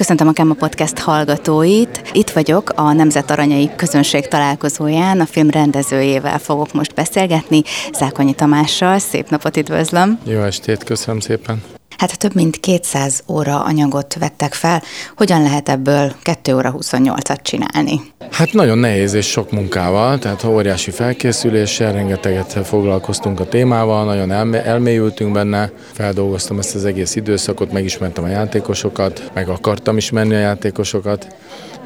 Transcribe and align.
Köszöntöm 0.00 0.28
a 0.28 0.32
Kemma 0.32 0.54
Podcast 0.54 0.98
hallgatóit. 0.98 2.10
Itt 2.12 2.30
vagyok 2.30 2.70
a 2.74 2.92
Nemzet 2.92 3.30
Aranyai 3.30 3.70
közönség 3.76 4.28
találkozóján, 4.28 5.20
a 5.20 5.26
film 5.26 5.50
rendezőjével 5.50 6.38
fogok 6.38 6.72
most 6.72 6.94
beszélgetni, 6.94 7.62
Zákonyi 7.92 8.34
Tamással. 8.34 8.98
Szép 8.98 9.28
napot 9.28 9.56
üdvözlöm! 9.56 10.18
Jó 10.24 10.40
estét, 10.40 10.84
köszönöm 10.84 11.20
szépen! 11.20 11.79
Hát 12.00 12.18
több 12.18 12.34
mint 12.34 12.60
200 12.60 13.22
óra 13.28 13.64
anyagot 13.64 14.14
vettek 14.14 14.54
fel. 14.54 14.82
Hogyan 15.16 15.42
lehet 15.42 15.68
ebből 15.68 16.12
2 16.22 16.54
óra 16.54 16.74
28-at 16.78 17.42
csinálni? 17.42 18.00
Hát 18.30 18.52
nagyon 18.52 18.78
nehéz 18.78 19.14
és 19.14 19.26
sok 19.26 19.50
munkával, 19.50 20.18
tehát 20.18 20.44
óriási 20.44 20.90
felkészüléssel, 20.90 21.92
rengeteget 21.92 22.66
foglalkoztunk 22.66 23.40
a 23.40 23.48
témával, 23.48 24.04
nagyon 24.04 24.30
elme- 24.30 24.64
elmélyültünk 24.64 25.32
benne, 25.32 25.70
feldolgoztam 25.92 26.58
ezt 26.58 26.74
az 26.74 26.84
egész 26.84 27.16
időszakot, 27.16 27.72
megismertem 27.72 28.24
a 28.24 28.28
játékosokat, 28.28 29.30
meg 29.34 29.48
akartam 29.48 29.96
ismerni 29.96 30.34
a 30.34 30.38
játékosokat, 30.38 31.26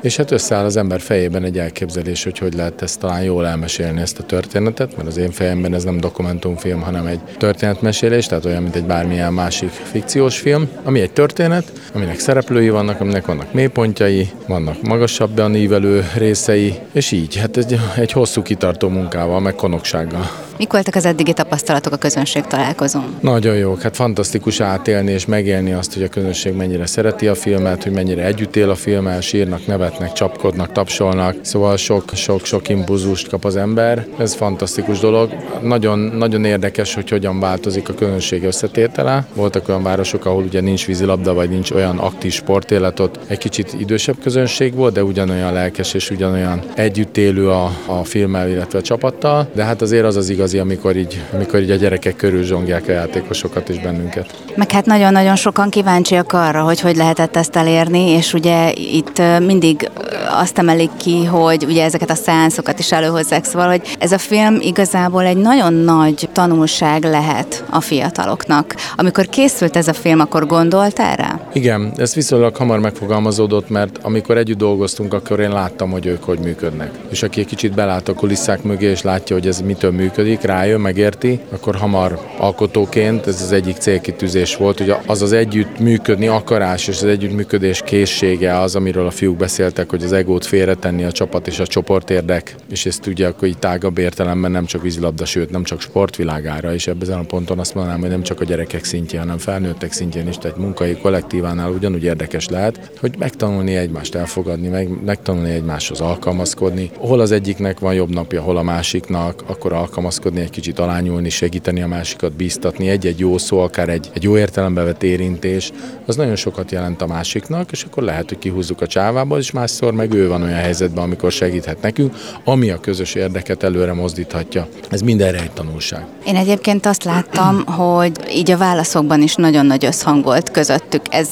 és 0.04 0.16
hát 0.16 0.30
összeáll 0.30 0.64
az 0.64 0.76
ember 0.76 1.00
fejében 1.00 1.44
egy 1.44 1.58
elképzelés, 1.58 2.24
hogy 2.24 2.38
hogy 2.38 2.54
lehet 2.54 2.82
ezt 2.82 2.98
talán 2.98 3.22
jól 3.22 3.46
elmesélni 3.46 4.00
ezt 4.00 4.18
a 4.18 4.22
történetet, 4.22 4.96
mert 4.96 5.08
az 5.08 5.16
én 5.16 5.30
fejemben 5.30 5.74
ez 5.74 5.84
nem 5.84 6.00
dokumentumfilm, 6.00 6.80
hanem 6.80 7.06
egy 7.06 7.20
történetmesélés, 7.38 8.26
tehát 8.26 8.44
olyan, 8.44 8.62
mint 8.62 8.76
egy 8.76 8.84
bármilyen 8.84 9.32
másik 9.32 9.68
fikciós 9.68 10.38
film, 10.38 10.68
ami 10.82 11.00
egy 11.00 11.10
történet, 11.10 11.72
aminek 11.92 12.18
szereplői 12.18 12.68
vannak, 12.68 13.00
aminek 13.00 13.26
vannak 13.26 13.52
mélypontjai, 13.52 14.30
vannak 14.46 14.82
magasabban 14.82 15.54
ívelő 15.54 16.10
részei, 16.16 16.74
és 16.92 17.12
így, 17.12 17.36
hát 17.36 17.56
egy, 17.56 17.78
egy 17.96 18.12
hosszú 18.12 18.42
kitartó 18.42 18.88
munkával, 18.88 19.40
meg 19.40 19.54
konoksággal. 19.54 20.43
Mik 20.58 20.72
voltak 20.72 20.94
az 20.94 21.04
eddigi 21.04 21.32
tapasztalatok 21.32 21.92
a 21.92 21.96
közönség 21.96 22.42
találkozón? 22.42 23.16
Nagyon 23.20 23.56
jók, 23.56 23.82
hát 23.82 23.96
fantasztikus 23.96 24.60
átélni 24.60 25.12
és 25.12 25.26
megélni 25.26 25.72
azt, 25.72 25.94
hogy 25.94 26.02
a 26.02 26.08
közönség 26.08 26.54
mennyire 26.54 26.86
szereti 26.86 27.26
a 27.26 27.34
filmet, 27.34 27.82
hogy 27.82 27.92
mennyire 27.92 28.24
együtt 28.24 28.56
él 28.56 28.70
a 28.70 28.74
filmmel, 28.74 29.20
sírnak, 29.20 29.66
nevetnek, 29.66 30.12
csapkodnak, 30.12 30.72
tapsolnak, 30.72 31.36
szóval 31.40 31.76
sok-sok-sok 31.76 32.68
impulzust 32.68 33.28
kap 33.28 33.44
az 33.44 33.56
ember. 33.56 34.06
Ez 34.18 34.34
fantasztikus 34.34 34.98
dolog. 34.98 35.30
Nagyon, 35.62 35.98
nagyon 35.98 36.44
érdekes, 36.44 36.94
hogy 36.94 37.10
hogyan 37.10 37.40
változik 37.40 37.88
a 37.88 37.94
közönség 37.94 38.44
összetétele. 38.44 39.26
Voltak 39.34 39.68
olyan 39.68 39.82
városok, 39.82 40.24
ahol 40.24 40.42
ugye 40.42 40.60
nincs 40.60 40.86
vízilabda, 40.86 41.34
vagy 41.34 41.48
nincs 41.48 41.70
olyan 41.70 41.98
aktív 41.98 42.32
sportélet, 42.32 43.00
ott 43.00 43.18
egy 43.26 43.38
kicsit 43.38 43.72
idősebb 43.78 44.16
közönség 44.22 44.74
volt, 44.74 44.94
de 44.94 45.04
ugyanolyan 45.04 45.52
lelkes 45.52 45.94
és 45.94 46.10
ugyanolyan 46.10 46.62
együtt 46.74 47.16
élő 47.16 47.50
a, 47.50 47.70
a 47.86 48.04
filmmel, 48.04 48.48
illetve 48.48 48.78
a 48.78 48.82
csapattal. 48.82 49.48
De 49.54 49.64
hát 49.64 49.82
azért 49.82 50.04
az 50.04 50.16
az 50.16 50.28
igaz, 50.28 50.43
igazi, 50.44 50.58
amikor 50.58 50.96
így, 50.96 51.22
amikor 51.32 51.60
így 51.60 51.70
a 51.70 51.74
gyerekek 51.74 52.16
körül 52.16 52.42
zsongják 52.42 52.88
a 52.88 52.92
játékosokat 52.92 53.68
és 53.68 53.78
bennünket. 53.80 54.34
Meg 54.54 54.70
hát 54.70 54.86
nagyon-nagyon 54.86 55.36
sokan 55.36 55.70
kíváncsiak 55.70 56.32
arra, 56.32 56.62
hogy 56.62 56.80
hogy 56.80 56.96
lehetett 56.96 57.36
ezt 57.36 57.56
elérni, 57.56 58.10
és 58.10 58.32
ugye 58.32 58.72
itt 58.72 59.22
mindig 59.46 59.90
azt 60.28 60.58
emelik 60.58 60.90
ki, 60.96 61.24
hogy 61.24 61.64
ugye 61.64 61.84
ezeket 61.84 62.10
a 62.10 62.14
szeánszokat 62.14 62.78
is 62.78 62.92
előhozzák, 62.92 63.44
szóval, 63.44 63.68
hogy 63.68 63.96
ez 63.98 64.12
a 64.12 64.18
film 64.18 64.58
igazából 64.60 65.24
egy 65.24 65.36
nagyon 65.36 65.72
nagy 65.72 66.28
tanulság 66.32 67.04
lehet 67.04 67.64
a 67.70 67.80
fiataloknak. 67.80 68.74
Amikor 68.96 69.26
készült 69.26 69.76
ez 69.76 69.88
a 69.88 69.92
film, 69.92 70.20
akkor 70.20 70.46
gondolt 70.46 70.98
erre? 70.98 71.40
Igen, 71.52 71.92
ez 71.96 72.14
viszonylag 72.14 72.56
hamar 72.56 72.78
megfogalmazódott, 72.78 73.68
mert 73.68 73.98
amikor 74.02 74.36
együtt 74.36 74.58
dolgoztunk, 74.58 75.14
akkor 75.14 75.40
én 75.40 75.50
láttam, 75.50 75.90
hogy 75.90 76.06
ők 76.06 76.24
hogy 76.24 76.38
működnek. 76.38 76.90
És 77.10 77.22
aki 77.22 77.40
egy 77.40 77.46
kicsit 77.46 77.74
belát 77.74 78.08
a 78.08 78.14
kulisszák 78.14 78.62
mögé, 78.62 78.90
és 78.90 79.02
látja, 79.02 79.36
hogy 79.36 79.46
ez 79.46 79.60
mitől 79.60 79.90
működik, 79.90 80.33
rájön, 80.42 80.80
megérti, 80.80 81.40
akkor 81.50 81.76
hamar 81.76 82.20
alkotóként 82.38 83.26
ez 83.26 83.42
az 83.42 83.52
egyik 83.52 83.76
célkitűzés 83.76 84.56
volt, 84.56 84.78
hogy 84.78 84.94
az 85.06 85.22
az 85.22 85.32
együtt 85.32 85.78
működni 85.78 86.26
akarás 86.26 86.88
és 86.88 86.96
az 86.96 87.04
együttműködés 87.04 87.82
készsége 87.84 88.58
az, 88.58 88.76
amiről 88.76 89.06
a 89.06 89.10
fiúk 89.10 89.36
beszéltek, 89.36 89.90
hogy 89.90 90.02
az 90.02 90.12
egót 90.12 90.46
félretenni 90.46 91.04
a 91.04 91.12
csapat 91.12 91.46
és 91.46 91.58
a 91.58 91.66
csoport 91.66 92.10
érdek, 92.10 92.54
és 92.70 92.86
ezt 92.86 93.02
tudják, 93.02 93.38
hogy 93.38 93.58
tágabb 93.58 93.98
értelemben 93.98 94.50
nem 94.50 94.64
csak 94.64 94.82
vízilabda, 94.82 95.24
sőt 95.24 95.50
nem 95.50 95.64
csak 95.64 95.80
sportvilágára, 95.80 96.74
és 96.74 96.86
ebben 96.86 97.18
a 97.18 97.22
ponton 97.22 97.58
azt 97.58 97.74
mondanám, 97.74 98.00
hogy 98.00 98.08
nem 98.08 98.22
csak 98.22 98.40
a 98.40 98.44
gyerekek 98.44 98.84
szintjén, 98.84 99.20
hanem 99.20 99.38
felnőttek 99.38 99.92
szintjén 99.92 100.28
is, 100.28 100.38
tehát 100.38 100.56
munkai 100.56 100.96
kollektívánál 100.96 101.70
ugyanúgy 101.70 102.04
érdekes 102.04 102.48
lehet, 102.48 102.90
hogy 103.00 103.14
megtanulni 103.18 103.76
egymást 103.76 104.14
elfogadni, 104.14 104.68
meg, 104.68 104.88
megtanulni 105.04 105.50
egymáshoz 105.50 106.00
alkalmazkodni. 106.00 106.90
Hol 106.96 107.20
az 107.20 107.32
egyiknek 107.32 107.78
van 107.78 107.94
jobb 107.94 108.10
napja, 108.14 108.42
hol 108.42 108.56
a 108.56 108.62
másiknak, 108.62 109.42
akkor 109.46 109.72
alkalmazkodni, 109.72 110.22
egy 110.32 110.50
kicsit 110.50 110.78
alányulni, 110.78 111.28
segíteni 111.28 111.82
a 111.82 111.86
másikat, 111.86 112.32
bíztatni. 112.32 112.88
Egy-egy 112.88 113.18
jó 113.18 113.38
szó, 113.38 113.58
akár 113.58 113.88
egy, 113.88 114.10
egy 114.14 114.22
jó 114.22 114.36
értelembe 114.36 114.82
vett 114.82 115.02
érintés, 115.02 115.72
az 116.06 116.16
nagyon 116.16 116.36
sokat 116.36 116.70
jelent 116.70 117.02
a 117.02 117.06
másiknak, 117.06 117.72
és 117.72 117.82
akkor 117.82 118.02
lehet, 118.02 118.28
hogy 118.28 118.38
kihúzzuk 118.38 118.80
a 118.80 118.86
csávából, 118.86 119.38
és 119.38 119.50
másszor 119.50 119.92
meg 119.92 120.12
ő 120.12 120.28
van 120.28 120.42
olyan 120.42 120.58
helyzetben, 120.58 121.04
amikor 121.04 121.32
segíthet 121.32 121.82
nekünk, 121.82 122.14
ami 122.44 122.70
a 122.70 122.80
közös 122.80 123.14
érdeket 123.14 123.62
előre 123.62 123.92
mozdíthatja. 123.92 124.68
Ez 124.90 125.00
mindenre 125.00 125.40
egy 125.40 125.50
tanulság. 125.50 126.06
Én 126.26 126.36
egyébként 126.36 126.86
azt 126.86 127.04
láttam, 127.04 127.66
hogy 127.66 128.12
így 128.30 128.50
a 128.50 128.56
válaszokban 128.56 129.22
is 129.22 129.34
nagyon 129.34 129.66
nagy 129.66 129.84
összhang 129.84 130.24
volt 130.24 130.50
közöttük. 130.50 131.02
Ez 131.10 131.28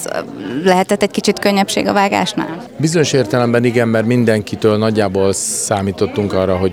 lehetett 0.64 1.02
egy 1.02 1.10
kicsit 1.10 1.38
könnyebbség 1.38 1.86
a 1.86 1.92
vágásnál? 1.92 2.64
Bizonyos 2.76 3.12
értelemben 3.12 3.64
igen, 3.64 3.88
mert 3.88 4.06
mindenkitől 4.06 4.76
nagyjából 4.76 5.32
számítottunk 5.32 6.32
arra, 6.32 6.56
hogy 6.56 6.72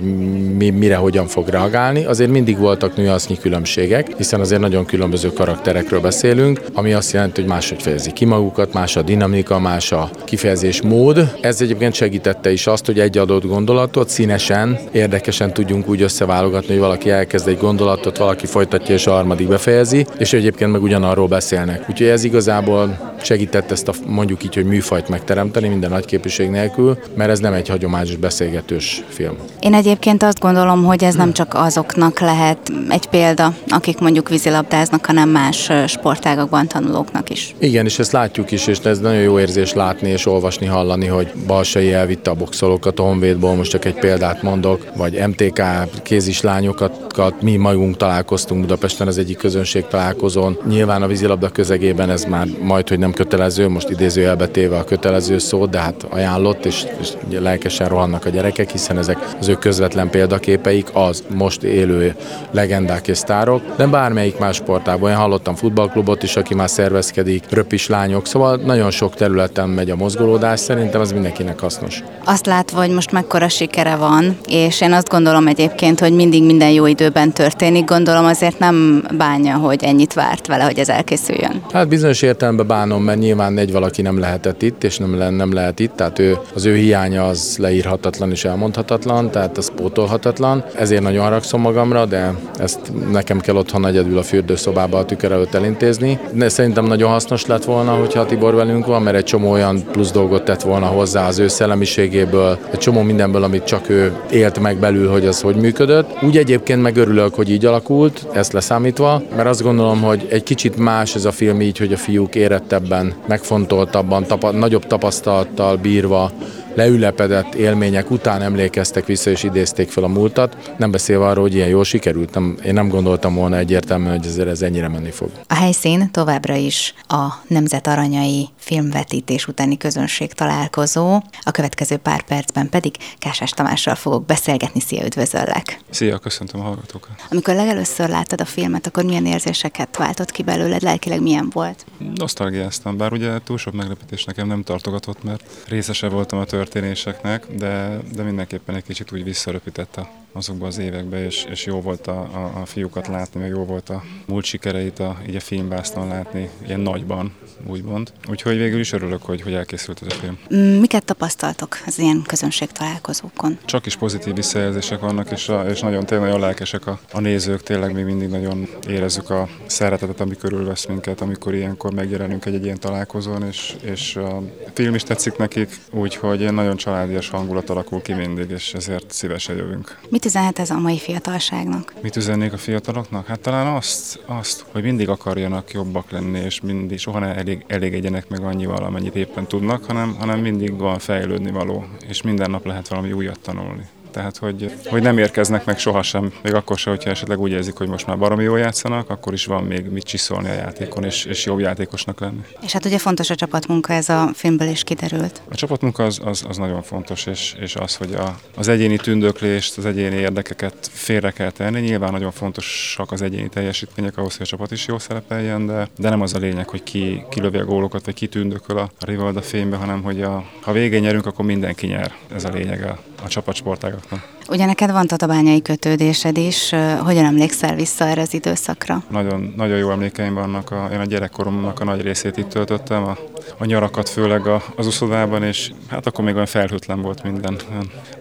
mi, 0.58 0.70
mire 0.70 0.96
hogyan 0.96 1.28
fog 1.28 1.48
reagálni. 1.48 2.06
Azért 2.10 2.30
mindig 2.30 2.58
voltak 2.58 2.96
nüansznyi 2.96 3.38
különbségek, 3.38 4.18
hiszen 4.18 4.40
azért 4.40 4.62
nagyon 4.62 4.86
különböző 4.86 5.34
karakterekről 5.34 6.00
beszélünk, 6.00 6.62
ami 6.74 6.94
azt 6.94 7.12
jelenti, 7.12 7.42
hogy 7.42 7.50
máshogy 7.50 7.82
fejezik 7.82 8.14
ki 8.14 8.26
magukat, 8.26 8.74
más 8.74 8.96
a 8.96 9.02
dinamika, 9.02 9.60
más 9.60 9.92
a 9.92 10.10
kifejezés 10.26 10.82
mód. 10.82 11.36
Ez 11.42 11.62
egyébként 11.62 11.94
segítette 11.94 12.52
is 12.52 12.68
azt, 12.68 12.86
hogy 12.86 13.00
egy 13.00 13.18
adott 13.18 13.46
gondolatot 13.46 14.10
színesen, 14.10 14.80
érdekesen 14.92 15.54
tudjunk 15.54 15.90
úgy 15.90 16.02
összeválogatni, 16.02 16.70
hogy 16.70 16.80
valaki 16.80 17.10
elkezd 17.10 17.48
egy 17.48 17.58
gondolatot, 17.58 18.18
valaki 18.18 18.46
folytatja 18.46 18.96
és 18.96 19.08
a 19.08 19.12
harmadik 19.12 19.48
befejezi, 19.48 20.06
és 20.18 20.34
egyébként 20.34 20.72
meg 20.72 20.82
ugyanarról 20.82 21.28
beszélnek. 21.28 21.86
Úgyhogy 21.90 22.08
ez 22.08 22.24
igazából 22.24 23.14
segített 23.22 23.72
ezt 23.72 23.88
a 23.88 23.94
mondjuk 24.06 24.44
így, 24.44 24.56
hogy 24.56 24.66
műfajt 24.66 25.10
megteremteni 25.10 25.68
minden 25.68 25.90
nagy 25.90 26.06
képviség 26.06 26.50
nélkül, 26.50 26.98
mert 27.16 27.30
ez 27.30 27.40
nem 27.40 27.54
egy 27.54 27.68
hagyományos 27.68 28.16
beszélgetős 28.16 29.04
film. 29.08 29.38
Én 29.60 29.74
egyébként 29.74 30.24
azt 30.24 30.40
gondolom, 30.40 30.84
hogy 30.84 31.04
ez 31.04 31.16
nem 31.16 31.34
csak 31.34 31.54
azoknak 32.02 32.20
lehet 32.20 32.72
egy 32.90 33.06
példa, 33.06 33.54
akik 33.68 34.00
mondjuk 34.00 34.30
vízilabdáznak, 34.30 35.06
hanem 35.06 35.30
más 35.30 35.72
sportágakban 35.88 36.68
tanulóknak 36.68 37.30
is. 37.30 37.56
Igen, 37.58 37.86
és 37.86 38.00
ezt 38.00 38.12
látjuk 38.12 38.52
is, 38.52 38.68
és 38.68 38.80
ez 38.80 39.00
nagyon 39.00 39.22
jó 39.22 39.40
érzés 39.40 39.74
látni 39.74 40.10
és 40.10 40.26
olvasni, 40.26 40.66
hallani, 40.66 41.06
hogy 41.06 41.32
Balsai 41.48 41.94
elvitte 41.94 42.30
a 42.30 42.34
boxolókat 42.34 43.00
a 43.00 43.04
Honvédból, 43.04 43.56
most 43.56 43.72
csak 43.72 43.86
egy 43.86 43.94
példát 43.94 44.42
mondok, 44.42 44.86
vagy 44.96 45.28
MTK 45.28 45.62
kézislányokat, 46.04 47.08
mi 47.42 47.56
magunk 47.56 47.98
találkoztunk 47.98 48.62
Budapesten 48.62 49.08
az 49.08 49.18
egyik 49.18 49.38
közönség 49.38 49.88
találkozón. 49.88 50.58
Nyilván 50.68 51.02
a 51.02 51.08
vízilabda 51.08 51.50
közegében 51.50 52.10
ez 52.10 52.24
már 52.24 52.48
majd, 52.62 52.90
hogy 52.90 53.00
nem 53.00 53.14
kötelező, 53.14 53.68
most 53.68 53.90
idézőjelbe 53.90 54.48
téve 54.48 54.78
a 54.78 54.84
kötelező 54.84 55.38
szó, 55.38 55.66
de 55.66 55.80
hát 55.80 56.06
ajánlott, 56.10 56.66
és, 56.66 56.86
és 57.00 57.10
lelkesen 57.30 57.88
rohannak 57.88 58.26
a 58.26 58.30
gyerekek, 58.30 58.70
hiszen 58.72 58.98
ezek 58.98 59.18
az 59.40 59.48
ő 59.48 59.56
közvetlen 59.56 60.10
példaképeik, 60.10 60.88
az 60.94 61.24
most 61.36 61.64
élő 61.90 62.16
legendák 62.52 63.08
és 63.08 63.18
sztárok, 63.18 63.62
de 63.76 63.88
bármelyik 63.88 64.38
más 64.38 64.56
sportágban. 64.56 65.12
Én 65.12 65.18
hallottam 65.18 65.56
futballklubot 65.56 66.24
is, 66.24 66.36
aki 66.36 66.54
már 66.54 66.70
szervezkedik, 66.70 67.44
röpis 67.50 67.88
lányok, 67.88 68.28
szóval 68.28 68.56
nagyon 68.56 68.92
sok 68.92 69.16
területen 69.16 69.70
megy 69.70 69.90
a 69.90 69.96
mozgolódás, 69.96 70.60
szerintem 70.60 71.02
az 71.02 71.12
mindenkinek 71.12 71.60
hasznos. 71.60 72.04
Azt 72.26 72.46
látva, 72.46 72.80
hogy 72.80 72.90
most 72.90 73.12
mekkora 73.12 73.50
sikere 73.50 73.96
van, 73.96 74.38
és 74.48 74.82
én 74.82 74.94
azt 74.94 75.10
gondolom 75.10 75.48
egyébként, 75.48 76.00
hogy 76.00 76.14
mindig 76.14 76.44
minden 76.44 76.70
jó 76.70 76.86
időben 76.86 77.32
történik, 77.32 77.86
gondolom 77.86 78.26
azért 78.26 78.60
nem 78.60 79.04
bánja, 79.18 79.56
hogy 79.56 79.84
ennyit 79.84 80.14
várt 80.14 80.48
vele, 80.48 80.64
hogy 80.64 80.80
ez 80.80 80.90
elkészüljön. 80.90 81.62
Hát 81.72 81.88
bizonyos 81.88 82.22
értelemben 82.22 82.68
bánom, 82.68 83.04
mert 83.04 83.20
nyilván 83.20 83.58
egy 83.58 83.72
valaki 83.72 84.02
nem 84.02 84.20
lehetett 84.20 84.62
itt, 84.62 84.84
és 84.84 84.98
nem, 84.98 85.18
le, 85.18 85.30
nem 85.30 85.54
lehet 85.54 85.80
itt, 85.80 85.96
tehát 85.96 86.20
ő, 86.20 86.38
az 86.56 86.66
ő 86.66 86.76
hiánya 86.76 87.28
az 87.28 87.56
leírhatatlan 87.60 88.32
és 88.32 88.46
elmondhatatlan, 88.46 89.32
tehát 89.32 89.58
az 89.58 89.72
pótolhatatlan. 89.76 90.64
Ezért 90.76 91.02
nagyon 91.02 91.24
haragszom 91.24 91.62
magamra, 91.80 92.06
de 92.06 92.34
ezt 92.58 92.80
nekem 93.12 93.40
kell 93.40 93.56
otthon 93.56 93.86
egyedül 93.86 94.18
a 94.18 94.24
fürdőszobába 94.24 94.98
a 94.98 95.06
tükör 95.06 95.32
előtt 95.32 95.54
elintézni. 95.54 96.20
De 96.34 96.50
szerintem 96.50 96.86
nagyon 96.86 97.12
hasznos 97.12 97.46
lett 97.46 97.64
volna, 97.64 97.92
hogyha 97.92 98.26
Tibor 98.26 98.56
velünk 98.56 98.86
van, 98.86 99.02
mert 99.02 99.18
egy 99.18 99.24
csomó 99.24 99.52
olyan 99.52 99.84
plusz 99.92 100.12
dolgot 100.12 100.44
tett 100.44 100.62
volna 100.62 100.86
hozzá 100.86 101.28
az 101.28 101.40
ő 101.40 101.48
szellemiségéből, 101.48 102.58
egy 102.72 102.80
csomó 102.80 103.02
mindenből, 103.02 103.44
amit 103.44 103.64
csak 103.64 103.90
ő 103.90 104.14
élt 104.32 104.60
meg 104.60 104.78
belül, 104.78 105.10
hogy 105.10 105.26
az 105.26 105.42
hogy 105.42 105.56
működött. 105.56 106.24
Úgy 106.24 106.38
egyébként 106.38 106.82
meg 106.82 106.98
örülök, 106.98 107.36
hogy 107.36 107.50
így 107.50 107.66
alakult, 107.66 108.28
ezt 108.34 108.54
leszámítva, 108.54 109.22
mert 109.36 109.48
azt 109.48 109.64
gondolom, 109.64 110.02
hogy 110.02 110.28
egy 110.30 110.44
kicsit 110.44 110.78
más 110.78 111.16
ez 111.16 111.26
a 111.26 111.32
film 111.32 111.62
így, 111.62 111.78
hogy 111.78 111.94
a 111.94 111.98
fiúk 111.98 112.36
érettebben, 112.36 113.14
megfontoltabban, 113.28 114.24
tapa, 114.24 114.52
nagyobb 114.52 114.88
tapasztalattal 114.88 115.76
bírva 115.76 116.32
leülepedett 116.80 117.56
élmények 117.56 118.12
után 118.12 118.42
emlékeztek 118.42 119.06
vissza 119.06 119.30
és 119.30 119.44
idézték 119.44 119.90
fel 119.90 120.04
a 120.04 120.08
múltat, 120.08 120.74
nem 120.78 120.92
beszélve 120.92 121.26
arról, 121.26 121.44
hogy 121.44 121.56
ilyen 121.56 121.68
jól 121.68 121.84
sikerült. 121.84 122.34
Nem, 122.34 122.58
én 122.66 122.74
nem 122.74 122.88
gondoltam 122.88 123.36
volna 123.36 123.58
egyértelműen, 123.58 124.18
hogy 124.18 124.28
ezért 124.28 124.48
ez 124.48 124.62
ennyire 124.62 124.88
menni 124.88 125.12
fog. 125.12 125.30
A 125.48 125.54
helyszín 125.54 126.12
továbbra 126.12 126.56
is 126.56 126.94
a 127.08 127.28
Nemzet 127.48 127.88
Aranyai 127.88 128.50
filmvetítés 128.70 129.48
utáni 129.48 129.78
közönség 129.78 130.34
találkozó. 130.34 131.14
A 131.42 131.52
következő 131.52 131.98
pár 131.98 132.22
percben 132.22 132.70
pedig 132.70 132.96
Kásás 133.18 133.50
Tamással 133.50 133.96
fogok 133.96 134.26
beszélgetni. 134.26 134.80
Szia, 134.80 135.06
üdvözöllek! 135.06 135.80
Szia, 135.90 136.18
köszöntöm 136.18 136.60
a 136.60 136.64
hallgatókat! 136.64 137.12
Amikor 137.30 137.56
legelőször 137.56 138.10
láttad 138.10 138.42
a 138.42 138.46
filmet, 138.46 138.88
akkor 138.88 139.04
milyen 139.04 139.26
érzéseket 139.26 139.98
váltott 139.98 140.32
ki 140.32 140.44
belőled, 140.44 140.82
lelkileg 140.82 141.22
milyen 141.22 141.50
volt? 141.54 141.86
Nosztalgiáztam, 142.16 142.98
bár 142.98 143.12
ugye 143.12 143.40
túl 143.44 143.58
sok 143.58 143.74
meglepetés 143.74 144.24
nekem 144.24 144.48
nem 144.48 144.64
tartogatott, 144.64 145.24
mert 145.24 145.44
részese 145.68 146.10
voltam 146.10 146.40
a 146.40 146.46
történéseknek, 146.46 147.46
de, 147.56 148.00
de 148.14 148.24
mindenképpen 148.24 148.76
egy 148.76 148.84
kicsit 148.84 149.12
úgy 149.12 149.24
visszaröpített 149.24 149.96
a 149.96 150.10
azokban 150.32 150.68
az 150.68 150.78
években, 150.78 151.24
és, 151.24 151.46
és 151.50 151.66
jó 151.66 151.82
volt 151.82 152.08
a, 152.08 152.20
a, 152.20 152.62
a 152.62 152.66
fiúkat 152.66 153.08
látni, 153.08 153.40
meg 153.40 153.50
jó 153.50 153.66
volt 153.66 153.90
a 153.90 154.04
múlt 154.26 154.46
sikereit 154.46 155.00
a, 155.00 155.18
így 155.28 155.36
a 155.36 155.40
filmbászton 155.40 156.08
látni, 156.08 156.50
ilyen 156.66 156.80
nagyban, 156.80 157.34
úgymond. 157.68 158.12
Úgyhogy 158.30 158.58
végül 158.60 158.80
is 158.80 158.92
örülök, 158.92 159.24
hogy, 159.24 159.42
hogy 159.42 159.54
elkészült 159.54 160.02
ez 160.02 160.08
a 160.14 160.16
film. 160.16 160.38
Mm, 160.56 160.80
miket 160.80 161.06
tapasztaltok 161.06 161.78
az 161.86 162.00
ilyen 162.00 162.24
közönség 162.28 162.72
találkozókon? 162.72 163.58
Csak 163.66 163.86
is 163.86 163.96
pozitív 163.96 164.34
visszajelzések 164.34 165.00
vannak, 165.00 165.32
és, 165.32 165.50
a, 165.50 165.70
és 165.70 165.80
nagyon 165.80 166.06
tényleg 166.06 166.28
nagyon 166.28 166.44
lelkesek 166.46 166.88
a, 166.88 167.00
a 167.12 167.20
nézők, 167.20 167.64
tényleg 167.64 167.94
még 167.94 168.06
mindig 168.06 168.30
nagyon 168.30 168.68
érezzük 168.88 169.30
a 169.30 169.48
szeretetet, 169.66 170.20
ami 170.20 170.36
körülvesz 170.36 170.86
minket, 170.86 171.22
amikor 171.22 171.54
ilyenkor 171.54 171.94
megjelenünk 171.94 172.46
egy, 172.46 172.54
egy 172.54 172.64
ilyen 172.64 172.80
találkozón, 172.80 173.44
és, 173.44 173.76
és 173.82 174.16
a 174.16 174.42
film 174.74 174.96
is 174.96 175.04
tetszik 175.04 175.38
nekik, 175.38 175.80
úgyhogy 175.92 176.54
nagyon 176.54 176.78
családias 176.78 177.30
hangulat 177.30 177.70
alakul 177.70 178.02
ki 178.02 178.14
mindig, 178.14 178.50
és 178.50 178.74
ezért 178.74 179.12
szívesen 179.12 179.56
jövünk. 179.56 179.98
Mit 180.10 180.26
üzenhet 180.26 180.60
ez 180.60 180.70
a 180.70 180.80
mai 180.80 180.98
fiatalságnak? 180.98 181.94
Mit 182.02 182.16
üzennék 182.16 182.54
a 182.54 182.58
fiataloknak? 182.58 183.28
Hát 183.28 183.40
talán 183.40 183.76
azt, 183.76 184.20
azt, 184.26 184.66
hogy 184.72 184.84
mindig 184.84 185.10
akarjanak 185.10 185.72
jobbak 185.72 186.12
lenni, 186.12 186.40
és 186.40 186.62
mindig 186.62 187.00
soha 187.00 187.20
ne 187.20 187.36
elég, 187.36 187.66
elégedjenek 187.68 188.30
meg 188.30 188.39
annyival, 188.44 188.84
amennyit 188.84 189.16
éppen 189.16 189.46
tudnak, 189.46 189.86
hanem, 189.86 190.16
hanem 190.20 190.40
mindig 190.40 190.78
van 190.78 191.00
fejlődni 191.00 191.52
való, 191.52 191.86
és 192.08 192.22
minden 192.22 192.50
nap 192.50 192.66
lehet 192.66 192.88
valami 192.88 193.12
újat 193.12 193.40
tanulni. 193.40 193.88
Tehát, 194.12 194.38
hogy, 194.38 194.72
hogy 194.86 195.02
nem 195.02 195.18
érkeznek 195.18 195.66
meg 195.66 195.80
sohasem, 195.80 196.34
még 196.44 196.54
akkor 196.54 196.78
sem, 196.78 196.94
hogyha 196.94 197.10
esetleg 197.10 197.40
úgy 197.40 197.52
érzik, 197.52 197.76
hogy 197.76 197.88
most 197.88 198.08
már 198.08 198.18
baromi 198.18 198.44
jól 198.44 198.60
játszanak, 198.60 199.10
akkor 199.10 199.34
is 199.34 199.46
van 199.46 199.64
még 199.64 199.86
mit 199.86 200.04
csiszolni 200.04 200.50
a 200.50 200.54
játékon, 200.54 201.04
és, 201.04 201.26
és 201.26 201.46
jobb 201.46 201.60
játékosnak 201.60 202.20
lenni. 202.20 202.42
És 202.62 202.72
hát 202.72 202.86
ugye 202.86 202.98
fontos 202.98 203.30
a 203.30 203.36
csapatmunka, 203.36 203.94
ez 203.94 204.10
a 204.10 204.30
filmből 204.34 204.68
is 204.68 204.84
kiderült. 204.84 205.42
A 205.50 205.56
csapatmunka 205.56 206.04
az, 206.04 206.20
az, 206.24 206.44
az 206.48 206.58
nagyon 206.58 206.82
fontos, 206.82 207.26
és, 207.26 207.56
és 207.60 207.76
az, 207.76 207.96
hogy 207.96 208.14
a, 208.14 208.40
az 208.56 208.68
egyéni 208.68 208.98
tündöklést, 208.98 209.78
az 209.78 209.86
egyéni 209.86 210.16
érdekeket 210.16 210.90
félre 210.92 211.32
kell 211.32 211.52
tenni. 211.52 211.80
Nyilván 211.80 212.12
nagyon 212.12 212.32
fontosak 212.32 213.12
az 213.12 213.22
egyéni 213.22 213.50
teljesítmények 213.50 214.18
ahhoz, 214.18 214.38
hogy 214.38 214.46
a 214.46 214.50
csapat 214.50 214.72
is 214.72 214.88
jól 214.88 215.00
szerepeljen, 215.00 215.66
de, 215.66 215.88
de 215.98 216.10
nem 216.10 216.22
az 216.22 216.34
a 216.34 216.40
lényeg, 216.40 216.70
hogy 216.70 216.84
ki, 216.84 217.24
ki 217.30 217.42
lövi 217.42 217.58
a 217.58 217.66
gólokat, 217.66 218.06
vagy 218.06 218.14
ki 218.14 218.28
tündököl 218.28 218.78
a 218.78 218.90
Rivalda 219.00 219.42
fénybe, 219.42 219.76
hanem 219.76 220.02
hogy 220.02 220.22
a, 220.22 220.46
ha 220.62 220.72
végén 220.72 221.02
nyerünk, 221.02 221.26
akkor 221.26 221.46
mindenki 221.46 221.88
nyer. 221.88 222.14
Ez 222.36 222.44
a 222.44 222.50
lényeg 222.50 222.84
a, 222.84 223.00
a 223.24 223.28
csapatsportágaknak. 223.28 224.28
Ugye 224.50 224.66
neked 224.66 224.92
van 224.92 225.08
tatabányai 225.08 225.62
kötődésed 225.62 226.38
is, 226.38 226.70
hogyan 227.04 227.26
emlékszel 227.26 227.76
vissza 227.76 228.06
erre 228.06 228.22
az 228.22 228.34
időszakra? 228.34 229.04
Nagyon, 229.10 229.54
nagyon 229.58 229.78
jó 229.78 229.92
emlékeim 229.92 230.34
vannak, 230.34 230.72
a, 230.72 230.90
én 230.94 231.00
a 231.00 231.06
gyerekkoromnak 231.06 231.80
a 231.80 231.84
nagy 231.84 232.02
részét 232.02 232.38
itt 232.38 232.50
töltöttem, 232.50 233.04
a, 233.04 233.18
a 233.58 233.66
nyarakat 233.66 234.10
főleg 234.10 234.48
a, 234.48 234.64
az 234.76 234.88
uszodában, 234.88 235.44
és 235.44 235.72
hát 235.88 236.08
akkor 236.08 236.24
még 236.24 236.34
olyan 236.34 236.46
felhőtlen 236.46 237.02
volt 237.02 237.24
minden. 237.24 237.58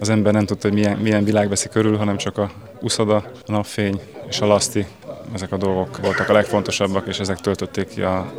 Az 0.01 0.09
ember 0.09 0.33
nem 0.33 0.47
tudta, 0.47 0.69
hogy 0.69 0.77
milyen, 0.77 0.99
milyen 0.99 1.25
világ 1.25 1.49
veszi 1.49 1.69
körül, 1.69 1.97
hanem 1.97 2.17
csak 2.17 2.39
a 2.39 2.51
uszoda, 2.81 3.17
a 3.17 3.53
napfény 3.53 4.01
és 4.29 4.41
a 4.41 4.47
laszti, 4.47 4.87
ezek 5.35 5.53
a 5.53 5.57
dolgok 5.57 5.99
voltak 6.01 6.29
a 6.29 6.33
legfontosabbak, 6.33 7.07
és 7.07 7.19
ezek 7.19 7.41
töltötték 7.41 7.89
ki 7.89 8.03
a, 8.03 8.33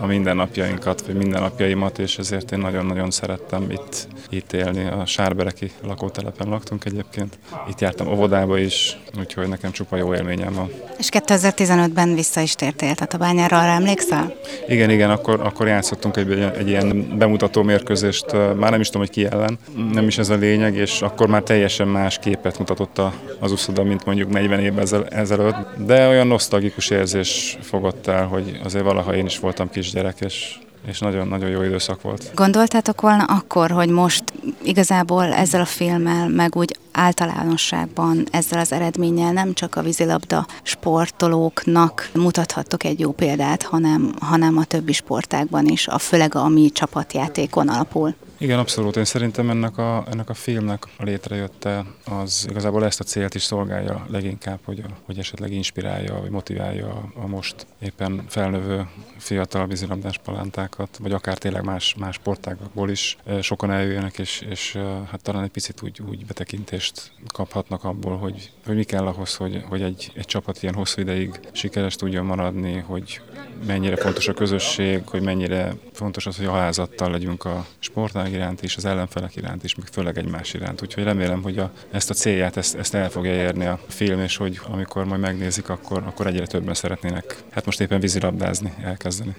a 0.00 0.06
mindennapjainkat, 0.06 1.06
vagy 1.06 1.14
mindennapjaimat, 1.14 1.98
és 1.98 2.18
ezért 2.18 2.52
én 2.52 2.58
nagyon-nagyon 2.58 3.10
szerettem 3.10 3.70
itt, 3.70 4.08
itt 4.28 4.52
élni. 4.52 4.86
A 4.86 5.06
Sárbereki 5.06 5.70
lakótelepen 5.82 6.48
laktunk 6.48 6.84
egyébként. 6.84 7.38
Itt 7.68 7.80
jártam 7.80 8.08
óvodába 8.08 8.58
is, 8.58 8.98
úgyhogy 9.18 9.48
nekem 9.48 9.70
csupa 9.70 9.96
jó 9.96 10.14
élményem 10.14 10.52
van. 10.54 10.70
És 10.98 11.08
2015-ben 11.12 12.14
vissza 12.14 12.40
is 12.40 12.54
tértél 12.54 12.94
bányára, 13.18 13.58
arra 13.58 13.70
emlékszel? 13.70 14.34
Igen, 14.68 14.90
igen, 14.90 15.10
akkor, 15.10 15.40
akkor 15.40 15.66
játszottunk 15.66 16.16
egy, 16.16 16.30
egy 16.58 16.68
ilyen 16.68 17.16
bemutató 17.18 17.62
mérkőzést, 17.62 18.32
már 18.32 18.70
nem 18.70 18.80
is 18.80 18.86
tudom, 18.86 19.02
hogy 19.02 19.10
ki 19.10 19.26
ellen, 19.26 19.58
nem 19.92 20.06
is 20.06 20.18
ez 20.18 20.28
a 20.28 20.34
lényeg, 20.34 20.74
és 20.74 21.02
akkor 21.02 21.28
már 21.28 21.42
teljesen 21.42 21.88
más 21.88 22.18
képet 22.18 22.58
mutatott 22.58 23.00
az 23.38 23.52
uszoda, 23.52 23.82
mint 23.82 24.04
mondjuk 24.04 24.30
40 24.30 24.60
évvel 24.60 25.06
ezelőtt, 25.08 25.56
de 25.76 26.08
olyan 26.08 26.26
nosztalgikus 26.26 26.90
érzés 26.90 27.58
fogott 27.60 28.06
el, 28.06 28.26
hogy 28.26 28.60
azért 28.64 28.84
valaha 28.84 29.14
én 29.14 29.26
is 29.26 29.38
voltam 29.38 29.70
kis 29.70 29.87
kisgyerek, 29.88 30.20
és 30.20 30.58
és 30.86 30.98
nagyon-nagyon 30.98 31.48
jó 31.48 31.62
időszak 31.62 32.02
volt. 32.02 32.30
Gondoltátok 32.34 33.00
volna 33.00 33.24
akkor, 33.24 33.70
hogy 33.70 33.88
most 33.88 34.24
igazából 34.62 35.24
ezzel 35.24 35.60
a 35.60 35.64
filmmel, 35.64 36.28
meg 36.28 36.56
úgy 36.56 36.76
általánosságban 36.92 38.26
ezzel 38.30 38.58
az 38.58 38.72
eredménnyel 38.72 39.32
nem 39.32 39.52
csak 39.52 39.74
a 39.76 39.82
vízilabda 39.82 40.46
sportolóknak 40.62 42.10
mutathattok 42.14 42.84
egy 42.84 43.00
jó 43.00 43.12
példát, 43.12 43.62
hanem, 43.62 44.14
hanem 44.20 44.56
a 44.56 44.64
többi 44.64 44.92
sportákban 44.92 45.66
is, 45.66 45.88
a 45.88 45.98
főleg 45.98 46.34
a 46.34 46.48
mi 46.48 46.70
csapatjátékon 46.70 47.68
alapul? 47.68 48.14
Igen, 48.40 48.58
abszolút. 48.58 48.96
Én 48.96 49.04
szerintem 49.04 49.50
ennek 49.50 49.78
a, 49.78 50.04
ennek 50.10 50.28
a 50.28 50.34
filmnek 50.34 50.84
a 50.96 51.04
létrejötte 51.04 51.84
az 52.04 52.46
igazából 52.50 52.84
ezt 52.84 53.00
a 53.00 53.04
célt 53.04 53.34
is 53.34 53.42
szolgálja 53.42 54.06
leginkább, 54.10 54.58
hogy, 54.64 54.84
hogy 55.02 55.18
esetleg 55.18 55.52
inspirálja, 55.52 56.20
vagy 56.20 56.30
motiválja 56.30 56.88
a, 56.88 57.20
a 57.22 57.26
most 57.26 57.66
éppen 57.80 58.24
felnövő 58.28 58.88
fiatal 59.16 59.66
vízilabdás 59.66 60.18
palántákat, 60.18 60.98
vagy 61.02 61.12
akár 61.12 61.38
tényleg 61.38 61.64
más, 61.64 61.94
más 61.94 62.14
sportágakból 62.14 62.90
is 62.90 63.16
sokan 63.40 63.70
eljöjjenek, 63.70 64.18
és, 64.18 64.40
és 64.50 64.72
hát 65.10 65.22
talán 65.22 65.42
egy 65.42 65.50
picit 65.50 65.82
úgy, 65.82 66.00
úgy 66.08 66.26
betekintést 66.26 67.12
kaphatnak 67.34 67.84
abból, 67.84 68.16
hogy, 68.16 68.50
hogy 68.66 68.76
mi 68.76 68.84
kell 68.84 69.06
ahhoz, 69.06 69.34
hogy, 69.34 69.64
hogy 69.68 69.82
egy, 69.82 70.12
egy 70.14 70.26
csapat 70.26 70.62
ilyen 70.62 70.74
hosszú 70.74 71.00
ideig 71.00 71.40
sikeres 71.52 71.96
tudjon 71.96 72.24
maradni, 72.24 72.78
hogy 72.78 73.20
mennyire 73.66 73.96
fontos 73.96 74.28
a 74.28 74.34
közösség, 74.34 75.06
hogy 75.06 75.22
mennyire 75.22 75.74
fontos 75.92 76.26
az, 76.26 76.36
hogy 76.36 76.46
alázattal 76.46 77.10
legyünk 77.10 77.44
a 77.44 77.66
sportág 77.78 78.27
iránt 78.32 78.62
is, 78.62 78.76
az 78.76 78.84
ellenfelek 78.84 79.36
iránt 79.36 79.64
is, 79.64 79.74
meg 79.74 79.86
főleg 79.92 80.18
egymás 80.18 80.54
iránt. 80.54 80.82
Úgyhogy 80.82 81.04
remélem, 81.04 81.42
hogy 81.42 81.58
a, 81.58 81.72
ezt 81.90 82.10
a 82.10 82.14
célját, 82.14 82.56
ezt, 82.56 82.74
ezt 82.74 82.94
el 82.94 83.10
fogja 83.10 83.32
érni 83.32 83.66
a 83.66 83.80
film, 83.88 84.20
és 84.20 84.36
hogy 84.36 84.60
amikor 84.68 85.04
majd 85.04 85.20
megnézik, 85.20 85.68
akkor, 85.68 86.02
akkor 86.06 86.26
egyre 86.26 86.46
többen 86.46 86.74
szeretnének, 86.74 87.42
hát 87.50 87.64
most 87.64 87.80
éppen 87.80 88.00
vízilabdázni 88.00 88.74
elkezdeni. 88.82 89.34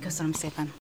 Köszönöm 0.00 0.32
szépen. 0.32 0.72